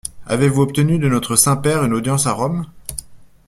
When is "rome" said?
2.33-2.65